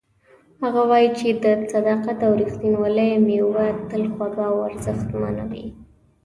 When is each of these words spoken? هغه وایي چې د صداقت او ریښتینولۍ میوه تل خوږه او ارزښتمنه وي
هغه 0.61 0.81
وایي 0.89 1.09
چې 1.19 1.27
د 1.43 1.45
صداقت 1.73 2.17
او 2.27 2.31
ریښتینولۍ 2.41 3.11
میوه 3.25 3.67
تل 3.89 4.03
خوږه 4.13 4.45
او 4.51 4.57
ارزښتمنه 4.69 5.43
وي 5.51 5.65